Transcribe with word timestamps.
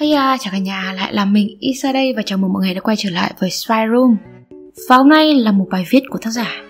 Hay 0.00 0.12
à, 0.12 0.36
chào 0.40 0.52
cả 0.52 0.58
nhà, 0.58 0.92
lại 0.92 1.14
là 1.14 1.24
mình 1.24 1.56
Isa 1.60 1.92
đây 1.92 2.12
và 2.16 2.22
chào 2.26 2.38
mừng 2.38 2.52
mọi 2.52 2.62
người 2.62 2.74
đã 2.74 2.80
quay 2.80 2.96
trở 2.98 3.10
lại 3.10 3.32
với 3.38 3.50
Spy 3.50 3.74
Room. 3.92 4.16
Và 4.88 4.96
hôm 4.96 5.08
nay 5.08 5.34
là 5.34 5.52
một 5.52 5.66
bài 5.70 5.86
viết 5.90 6.02
của 6.10 6.18
tác 6.18 6.30
giả. 6.30 6.62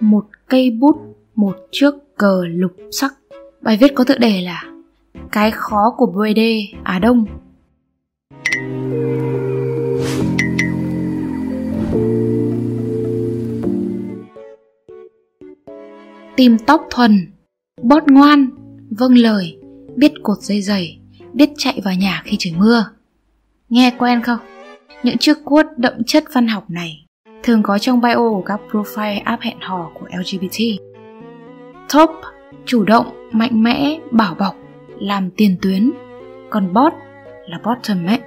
Một 0.00 0.24
cây 0.46 0.70
bút, 0.70 0.96
một 1.34 1.56
chiếc 1.72 1.90
cờ 2.16 2.42
lục 2.48 2.72
sắc. 2.90 3.14
Bài 3.60 3.76
viết 3.80 3.94
có 3.94 4.04
tựa 4.04 4.18
đề 4.18 4.40
là 4.40 4.64
Cái 5.32 5.50
khó 5.50 5.94
của 5.96 6.06
BD 6.06 6.40
Á 6.84 6.98
Đông. 6.98 7.26
Tìm 16.36 16.56
tóc 16.66 16.86
thuần 16.90 17.26
Bót 17.82 18.02
ngoan 18.06 18.46
Vâng 18.90 19.14
lời 19.14 19.58
Biết 19.96 20.12
cột 20.22 20.38
dây 20.38 20.62
dày 20.62 20.98
biết 21.38 21.50
chạy 21.56 21.80
vào 21.84 21.94
nhà 21.94 22.22
khi 22.24 22.36
trời 22.38 22.54
mưa. 22.56 22.84
Nghe 23.68 23.92
quen 23.98 24.22
không? 24.22 24.38
Những 25.02 25.18
chiếc 25.18 25.36
quote 25.44 25.68
đậm 25.76 26.04
chất 26.06 26.24
văn 26.32 26.48
học 26.48 26.70
này 26.70 27.06
thường 27.42 27.62
có 27.62 27.78
trong 27.78 28.00
bio 28.00 28.14
của 28.14 28.42
các 28.46 28.60
profile 28.70 29.20
app 29.24 29.42
hẹn 29.42 29.60
hò 29.60 29.90
của 29.94 30.06
LGBT. 30.18 30.58
Top, 31.94 32.10
chủ 32.66 32.84
động, 32.84 33.06
mạnh 33.32 33.62
mẽ, 33.62 33.98
bảo 34.10 34.34
bọc, 34.34 34.56
làm 35.00 35.30
tiền 35.30 35.56
tuyến, 35.62 35.90
còn 36.50 36.72
bot 36.72 36.92
là 37.46 37.58
bottom 37.64 38.06
ấy. 38.06 38.18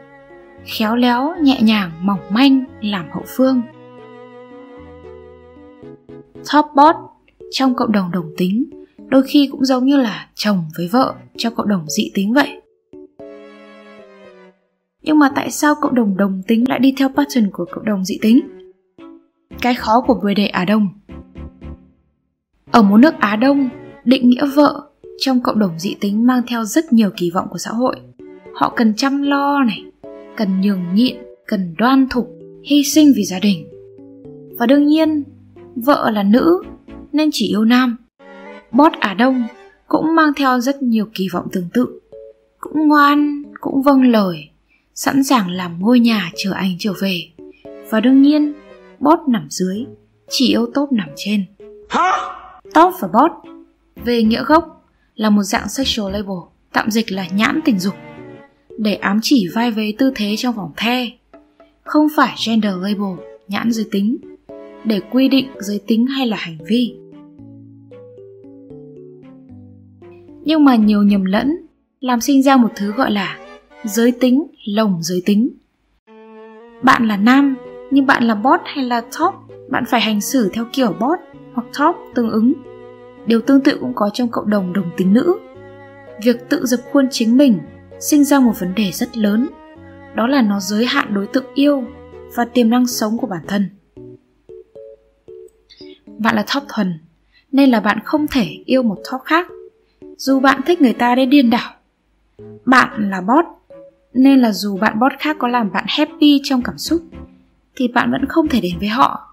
Khéo 0.66 0.96
léo, 0.96 1.36
nhẹ 1.42 1.60
nhàng, 1.62 1.92
mỏng 2.02 2.20
manh, 2.30 2.64
làm 2.82 3.10
hậu 3.12 3.24
phương. 3.28 3.62
Top 6.54 6.66
bot 6.76 6.96
trong 7.52 7.76
cộng 7.76 7.92
đồng 7.92 8.12
đồng 8.12 8.34
tính 8.38 8.70
đôi 9.08 9.24
khi 9.28 9.50
cũng 9.52 9.66
giống 9.66 9.86
như 9.86 9.98
là 9.98 10.30
chồng 10.36 10.66
với 10.78 10.88
vợ 10.88 11.16
cho 11.38 11.50
cộng 11.50 11.68
đồng 11.68 11.86
dị 11.90 12.12
tính 12.14 12.34
vậy 12.34 12.61
nhưng 15.02 15.20
mà 15.20 15.32
tại 15.36 15.52
sao 15.52 15.76
cộng 15.82 15.96
đồng 15.96 16.18
đồng 16.18 16.42
tính 16.48 16.70
lại 16.70 16.80
đi 16.80 16.94
theo 16.98 17.10
pattern 17.10 17.50
của 17.52 17.66
cộng 17.72 17.86
đồng 17.86 18.06
dị 18.06 18.18
tính? 18.22 18.40
Cái 19.62 19.76
khó 19.76 20.02
của 20.02 20.16
người 20.16 20.36
đề 20.36 20.48
Á 20.48 20.66
Đông 20.66 20.88
Ở 22.72 22.82
một 22.82 22.98
nước 22.98 23.14
Á 23.20 23.36
Đông, 23.36 23.70
định 24.06 24.30
nghĩa 24.30 24.46
vợ 24.56 24.88
trong 25.20 25.42
cộng 25.42 25.60
đồng 25.60 25.80
dị 25.80 25.96
tính 26.00 26.28
mang 26.28 26.42
theo 26.48 26.64
rất 26.64 26.94
nhiều 26.94 27.10
kỳ 27.18 27.32
vọng 27.32 27.48
của 27.52 27.58
xã 27.58 27.72
hội. 27.72 27.96
Họ 28.54 28.74
cần 28.76 28.94
chăm 28.96 29.22
lo 29.22 29.64
này, 29.64 29.84
cần 30.38 30.62
nhường 30.62 30.96
nhịn, 30.96 31.16
cần 31.48 31.76
đoan 31.78 32.08
thục, 32.10 32.30
hy 32.64 32.84
sinh 32.84 33.12
vì 33.16 33.24
gia 33.24 33.40
đình. 33.40 33.68
Và 34.60 34.66
đương 34.66 34.88
nhiên, 34.88 35.24
vợ 35.76 36.10
là 36.10 36.24
nữ 36.24 36.64
nên 37.14 37.30
chỉ 37.32 37.48
yêu 37.48 37.66
nam. 37.66 37.98
Bót 38.72 38.92
Á 39.00 39.14
Đông 39.14 39.44
cũng 39.88 40.16
mang 40.16 40.34
theo 40.36 40.60
rất 40.60 40.84
nhiều 40.84 41.06
kỳ 41.14 41.28
vọng 41.34 41.48
tương 41.52 41.70
tự. 41.74 42.00
Cũng 42.60 42.88
ngoan, 42.88 43.44
cũng 43.60 43.82
vâng 43.82 44.04
lời, 44.04 44.51
sẵn 44.94 45.24
sàng 45.24 45.50
làm 45.50 45.80
ngôi 45.80 46.00
nhà 46.00 46.32
chờ 46.38 46.52
anh 46.52 46.76
trở 46.80 46.94
về. 47.02 47.22
Và 47.90 48.00
đương 48.00 48.22
nhiên, 48.22 48.54
bot 49.00 49.20
nằm 49.30 49.48
dưới, 49.50 49.86
chỉ 50.30 50.48
yêu 50.48 50.66
top 50.74 50.92
nằm 50.92 51.10
trên. 51.16 51.46
Hả? 51.90 52.12
Top 52.74 52.94
và 53.00 53.08
bot, 53.08 53.32
về 54.06 54.24
nghĩa 54.24 54.44
gốc, 54.44 54.88
là 55.16 55.30
một 55.30 55.44
dạng 55.44 55.70
sexual 55.70 56.14
label, 56.14 56.38
tạm 56.74 56.92
dịch 56.92 57.12
là 57.12 57.28
nhãn 57.28 57.60
tình 57.66 57.80
dục, 57.80 57.96
để 58.78 58.94
ám 58.96 59.20
chỉ 59.22 59.48
vai 59.54 59.72
vế 59.72 59.94
tư 59.98 60.12
thế 60.16 60.36
trong 60.38 60.56
vòng 60.56 60.72
the. 60.78 61.08
Không 61.84 62.08
phải 62.16 62.36
gender 62.48 62.74
label, 62.82 63.26
nhãn 63.48 63.72
giới 63.72 63.86
tính, 63.92 64.18
để 64.86 65.00
quy 65.12 65.28
định 65.28 65.48
giới 65.60 65.80
tính 65.88 66.08
hay 66.08 66.28
là 66.28 66.38
hành 66.38 66.58
vi. 66.68 66.96
Nhưng 70.44 70.66
mà 70.66 70.76
nhiều 70.76 71.04
nhầm 71.04 71.26
lẫn 71.26 71.58
làm 72.00 72.22
sinh 72.22 72.44
ra 72.44 72.58
một 72.58 72.70
thứ 72.76 72.92
gọi 72.92 73.12
là 73.12 73.38
giới 73.84 74.12
tính, 74.12 74.48
lồng 74.66 74.98
giới 75.02 75.24
tính. 75.26 75.50
Bạn 76.84 77.08
là 77.08 77.18
nam, 77.18 77.56
nhưng 77.92 78.06
bạn 78.06 78.24
là 78.24 78.36
bot 78.36 78.60
hay 78.66 78.86
là 78.86 79.02
top, 79.02 79.34
bạn 79.70 79.84
phải 79.88 80.02
hành 80.02 80.22
xử 80.22 80.50
theo 80.54 80.66
kiểu 80.74 80.96
bot 81.00 81.20
hoặc 81.54 81.68
top 81.80 81.96
tương 82.16 82.30
ứng. 82.30 82.54
Điều 83.26 83.42
tương 83.42 83.62
tự 83.62 83.78
cũng 83.80 83.94
có 83.96 84.10
trong 84.14 84.30
cộng 84.32 84.50
đồng 84.50 84.74
đồng 84.74 84.92
tính 84.98 85.14
nữ. 85.14 85.36
Việc 86.24 86.50
tự 86.50 86.66
dập 86.66 86.80
khuôn 86.92 87.08
chính 87.12 87.38
mình 87.38 87.60
sinh 88.00 88.24
ra 88.24 88.40
một 88.40 88.54
vấn 88.60 88.76
đề 88.76 88.92
rất 88.92 89.18
lớn. 89.18 89.48
Đó 90.16 90.28
là 90.28 90.42
nó 90.42 90.60
giới 90.60 90.86
hạn 90.86 91.14
đối 91.14 91.28
tượng 91.28 91.46
yêu 91.54 91.84
và 92.36 92.46
tiềm 92.46 92.70
năng 92.70 92.88
sống 92.88 93.18
của 93.18 93.28
bản 93.28 93.42
thân. 93.48 93.70
Bạn 96.18 96.36
là 96.36 96.46
top 96.54 96.64
thuần, 96.76 97.00
nên 97.52 97.70
là 97.70 97.80
bạn 97.80 98.00
không 98.06 98.28
thể 98.28 98.64
yêu 98.66 98.84
một 98.84 98.98
top 99.12 99.22
khác. 99.26 99.48
Dù 100.18 100.40
bạn 100.40 100.62
thích 100.66 100.82
người 100.82 100.94
ta 100.94 101.16
đến 101.16 101.30
điên 101.30 101.50
đảo, 101.50 101.74
bạn 102.66 103.10
là 103.10 103.22
bot 103.22 103.46
nên 104.14 104.40
là 104.40 104.52
dù 104.52 104.78
bạn 104.78 105.00
bot 105.00 105.12
khác 105.20 105.36
có 105.40 105.48
làm 105.48 105.72
bạn 105.72 105.86
happy 105.88 106.42
trong 106.44 106.62
cảm 106.62 106.78
xúc, 106.78 107.02
thì 107.76 107.88
bạn 107.88 108.12
vẫn 108.12 108.26
không 108.26 108.48
thể 108.48 108.62
đến 108.62 108.74
với 108.80 108.88
họ. 108.88 109.28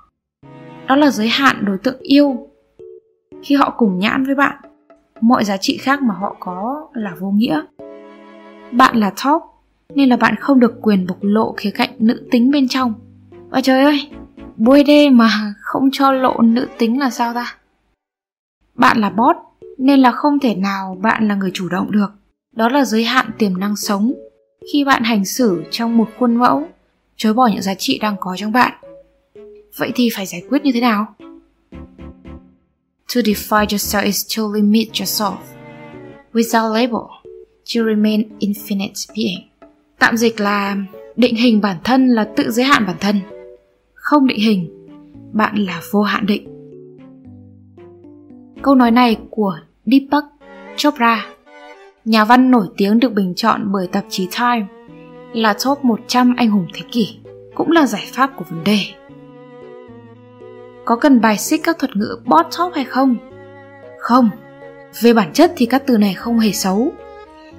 Đó 0.87 0.97
là 0.97 1.11
giới 1.11 1.28
hạn 1.28 1.65
đối 1.65 1.78
tượng 1.78 1.99
yêu. 2.00 2.49
Khi 3.43 3.55
họ 3.55 3.75
cùng 3.77 3.99
nhãn 3.99 4.25
với 4.25 4.34
bạn, 4.34 4.56
mọi 5.21 5.44
giá 5.44 5.56
trị 5.56 5.77
khác 5.77 6.03
mà 6.03 6.15
họ 6.15 6.37
có 6.41 6.88
là 6.93 7.15
vô 7.21 7.31
nghĩa. 7.31 7.62
Bạn 8.72 8.97
là 8.97 9.12
top, 9.25 9.43
nên 9.94 10.09
là 10.09 10.17
bạn 10.17 10.34
không 10.41 10.61
được 10.61 10.78
quyền 10.83 11.06
bộc 11.06 11.19
lộ 11.21 11.55
khía 11.56 11.71
cạnh 11.71 11.91
nữ 11.99 12.28
tính 12.31 12.50
bên 12.50 12.69
trong. 12.69 12.94
Và 13.50 13.61
trời 13.61 13.84
ơi 13.84 14.11
bôi 14.56 14.84
đê 14.84 15.11
mà 15.11 15.55
không 15.61 15.88
cho 15.93 16.12
lộ 16.12 16.41
nữ 16.43 16.67
tính 16.78 17.00
là 17.00 17.11
sao 17.11 17.34
ta? 17.34 17.56
Bạn 18.75 19.00
là 19.00 19.11
bot 19.11 19.37
nên 19.78 20.00
là 20.00 20.11
không 20.11 20.38
thể 20.38 20.55
nào 20.55 20.99
bạn 21.03 21.28
là 21.28 21.34
người 21.34 21.50
chủ 21.55 21.69
động 21.69 21.91
được. 21.91 22.11
Đó 22.56 22.69
là 22.69 22.84
giới 22.84 23.05
hạn 23.05 23.31
tiềm 23.38 23.61
năng 23.61 23.77
sống 23.77 24.12
khi 24.73 24.84
bạn 24.84 25.03
hành 25.03 25.25
xử 25.25 25.62
trong 25.71 25.97
một 25.97 26.09
khuôn 26.19 26.37
mẫu, 26.37 26.69
chối 27.17 27.34
bỏ 27.34 27.47
những 27.47 27.62
giá 27.62 27.75
trị 27.75 27.99
đang 27.99 28.17
có 28.21 28.37
trong 28.39 28.53
bạn. 28.53 28.73
Vậy 29.77 29.93
thì 29.95 30.09
phải 30.15 30.27
giải 30.27 30.43
quyết 30.49 30.65
như 30.65 30.73
thế 30.73 30.81
nào? 30.81 31.15
To 33.15 33.21
define 33.21 33.67
yourself 33.67 34.05
is 34.05 34.37
to 34.37 34.43
limit 34.55 34.89
yourself 34.89 35.37
without 36.33 36.73
label, 36.73 37.03
to 37.75 37.84
remain 37.87 38.29
infinite 38.39 39.15
being. 39.17 39.49
Tạm 39.99 40.17
dịch 40.17 40.41
là 40.41 40.77
định 41.17 41.37
hình 41.37 41.61
bản 41.61 41.77
thân 41.85 42.09
là 42.09 42.25
tự 42.37 42.50
giới 42.50 42.65
hạn 42.65 42.87
bản 42.87 42.97
thân, 43.00 43.21
không 43.95 44.27
định 44.27 44.39
hình, 44.39 44.69
bạn 45.33 45.56
là 45.56 45.83
vô 45.91 46.03
hạn 46.03 46.27
định. 46.27 46.49
Câu 48.62 48.75
nói 48.75 48.91
này 48.91 49.17
của 49.31 49.59
deepak 49.87 50.25
chopra 50.77 51.27
nhà 52.09 52.25
văn 52.25 52.51
nổi 52.51 52.67
tiếng 52.77 53.01
được 53.01 53.13
bình 53.13 53.35
chọn 53.37 53.73
bởi 53.73 53.87
tạp 53.87 54.05
chí 54.09 54.29
Time 54.39 54.67
là 55.33 55.55
top 55.65 55.85
100 55.85 56.35
anh 56.37 56.51
hùng 56.51 56.67
thế 56.75 56.83
kỷ, 56.91 57.19
cũng 57.55 57.71
là 57.71 57.87
giải 57.87 58.05
pháp 58.13 58.31
của 58.37 58.45
vấn 58.51 58.65
đề. 58.65 58.79
Có 60.85 60.97
cần 60.97 61.21
bài 61.21 61.39
xích 61.39 61.61
các 61.65 61.79
thuật 61.79 61.97
ngữ 61.97 62.19
bottom 62.25 62.73
hay 62.75 62.85
không? 62.85 63.17
Không, 63.99 64.31
về 65.01 65.15
bản 65.15 65.33
chất 65.33 65.53
thì 65.57 65.67
các 65.67 65.83
từ 65.87 65.99
này 65.99 66.15
không 66.15 66.39
hề 66.39 66.53
xấu, 66.53 66.93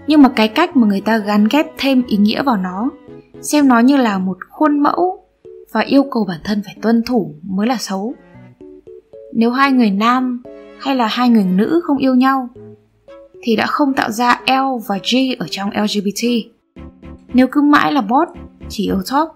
nhưng 0.08 0.22
mà 0.22 0.30
cái 0.30 0.48
cách 0.48 0.78
mà 0.78 0.88
người 0.88 1.02
ta 1.02 1.18
gắn 1.18 1.48
ghép 1.52 1.66
thêm 1.78 2.04
ý 2.08 2.18
nghĩa 2.18 2.44
vào 2.44 2.58
nó, 2.58 2.90
xem 3.42 3.68
nó 3.68 3.80
như 3.80 3.98
là 3.98 4.18
một 4.18 4.38
khuôn 4.50 4.80
mẫu 4.80 5.26
và 5.72 5.82
yêu 5.82 6.04
cầu 6.12 6.26
bản 6.28 6.40
thân 6.44 6.62
phải 6.66 6.76
tuân 6.82 7.04
thủ 7.04 7.36
mới 7.44 7.68
là 7.68 7.78
xấu. 7.80 8.14
Nếu 9.34 9.52
hai 9.52 9.72
người 9.72 9.92
nam 9.92 10.44
hay 10.80 10.96
là 10.96 11.08
hai 11.08 11.30
người 11.30 11.46
nữ 11.46 11.82
không 11.84 11.98
yêu 11.98 12.16
nhau 12.16 12.50
thì 13.42 13.56
đã 13.56 13.66
không 13.66 13.94
tạo 13.94 14.12
ra 14.12 14.42
L 14.48 14.88
và 14.88 15.00
G 15.12 15.16
ở 15.40 15.48
trong 15.50 15.70
LGBT. 15.70 16.24
Nếu 17.34 17.48
cứ 17.52 17.62
mãi 17.62 17.92
là 17.92 18.02
bot 18.02 18.28
chỉ 18.70 18.84
yêu 18.84 19.02
top 19.12 19.30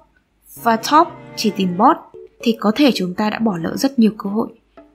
và 0.64 0.76
top 0.76 1.08
chỉ 1.36 1.52
tìm 1.56 1.78
bot 1.78 1.98
thì 2.44 2.58
có 2.60 2.72
thể 2.76 2.92
chúng 2.96 3.14
ta 3.14 3.30
đã 3.30 3.40
bỏ 3.40 3.58
lỡ 3.58 3.76
rất 3.76 4.00
nhiều 4.00 4.12
cơ 4.18 4.30
hội 4.30 4.48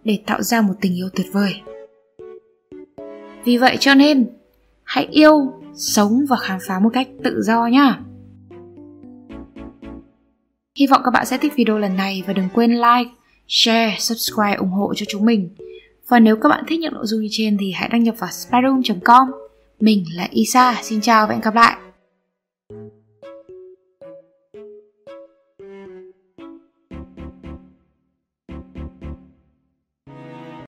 để 0.05 0.19
tạo 0.27 0.43
ra 0.43 0.61
một 0.61 0.75
tình 0.81 0.97
yêu 0.97 1.09
tuyệt 1.17 1.27
vời. 1.33 1.55
Vì 3.45 3.57
vậy 3.57 3.77
cho 3.81 3.95
nên, 3.95 4.27
hãy 4.85 5.09
yêu, 5.11 5.53
sống 5.75 6.25
và 6.29 6.37
khám 6.37 6.59
phá 6.67 6.79
một 6.79 6.91
cách 6.93 7.09
tự 7.25 7.43
do 7.43 7.67
nhá. 7.67 8.01
Hy 10.79 10.87
vọng 10.87 11.03
các 11.05 11.11
bạn 11.11 11.27
sẽ 11.27 11.39
thích 11.39 11.53
video 11.57 11.79
lần 11.79 11.97
này 11.97 12.23
và 12.27 12.33
đừng 12.33 12.49
quên 12.55 12.71
like, 12.73 13.11
share, 13.49 13.97
subscribe 13.99 14.55
ủng 14.55 14.71
hộ 14.71 14.95
cho 14.95 15.07
chúng 15.09 15.25
mình 15.25 15.55
và 16.09 16.21
nếu 16.21 16.37
các 16.37 16.49
bạn 16.49 16.65
thích 16.67 16.81
những 16.81 16.95
nội 16.95 17.07
dung 17.07 17.21
như 17.21 17.29
trên 17.31 17.57
thì 17.61 17.73
hãy 17.73 17.89
đăng 17.89 18.03
nhập 18.03 18.15
vào 18.19 18.31
spyroom.com. 18.31 19.29
Mình 19.81 20.05
là 20.15 20.29
Isa, 20.31 20.77
xin 20.83 21.01
chào 21.01 21.27
và 21.27 21.33
hẹn 21.33 21.41
gặp 21.41 21.55
lại. 21.55 21.77